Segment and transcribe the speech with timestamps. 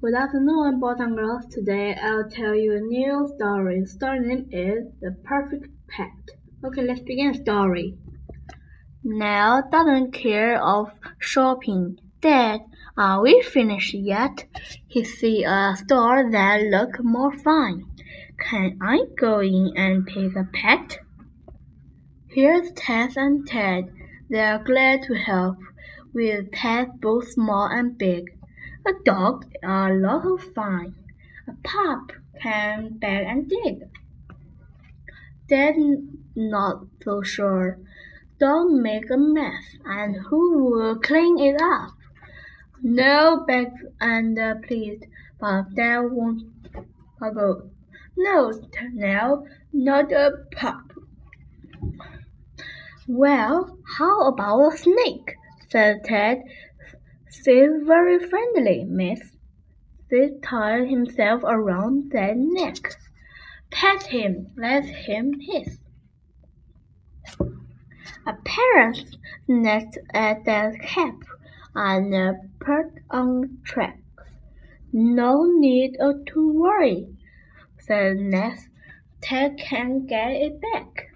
[0.00, 1.46] Good afternoon, boys and girls.
[1.46, 3.84] Today I'll tell you a new story.
[3.84, 6.12] Story name is The Perfect Pet.
[6.64, 7.98] Okay, let's begin the story.
[9.02, 11.98] Nell doesn't care of shopping.
[12.20, 12.60] Dad,
[12.96, 14.44] are we finished yet?
[14.86, 17.86] He see a store that look more fun.
[18.38, 21.00] Can I go in and pick a pet?
[22.28, 23.86] Here's Tess and Ted.
[24.30, 25.56] They're glad to help
[26.14, 28.26] with pets both small and big.
[28.86, 30.94] A dog is a lot of fun.
[31.46, 33.88] A pup can beg and dig.
[35.48, 35.76] Dad
[36.36, 37.78] not so sure.
[38.38, 41.94] Don't make a mess, and who will clean it up?
[42.82, 45.08] No begs and uh, plead,
[45.40, 46.44] but Dad won't
[47.18, 47.70] go.
[48.16, 48.52] No,
[48.92, 50.92] Nell, not a pup.
[53.08, 55.34] Well, how about a snake?
[55.68, 56.42] said Ted.
[57.30, 59.20] She's very friendly, miss.
[60.10, 62.96] Sid tied himself around that neck.
[63.70, 65.78] Pet him, let him hiss.
[68.26, 71.16] A parent snapped at that cap
[71.74, 74.00] and put on tracks.
[74.92, 77.14] No need to worry,
[77.78, 78.68] said Ness.
[79.20, 81.07] Ted can get it back.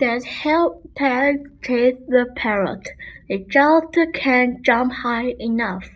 [0.00, 2.88] That helped Ted the parrot.
[3.28, 5.88] It just can't jump high enough.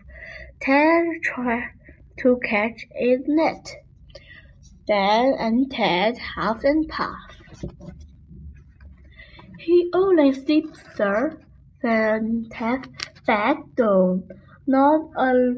[0.61, 1.71] Ted tried
[2.19, 3.77] to catch its net.
[4.87, 7.43] Dan and Ted huffed and puffed.
[9.59, 11.39] He only sleeps, sir,
[11.81, 12.87] said Ted.
[13.25, 14.31] Fat dog,
[14.67, 15.57] not all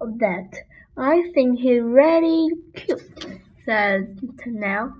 [0.00, 0.54] of that.
[0.96, 4.94] I think he's really cute, said Nell.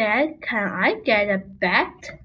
[0.00, 2.22] Dad, can I get a bet?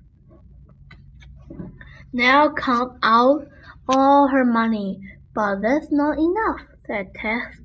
[2.13, 3.49] Nell count out
[3.89, 5.01] all her money,
[5.33, 7.59] but that's not enough, said Tess.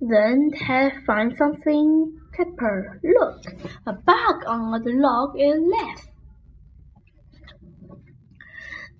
[0.00, 3.00] Then Ted found something cheaper.
[3.02, 3.42] Look,
[3.84, 6.12] a bug on the log is left.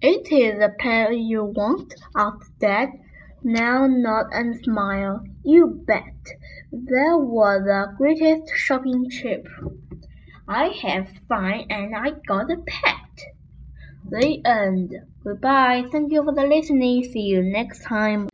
[0.01, 2.89] It is the pair you want, asked Dad.
[3.45, 5.25] Now nod and smile.
[5.45, 6.27] You bet.
[6.73, 9.47] That was the greatest shopping trip.
[10.49, 13.25] I have fun and I got a pet.
[14.11, 14.95] The end.
[15.25, 15.87] Goodbye.
[15.91, 17.05] Thank you for the listening.
[17.05, 18.29] See you next time.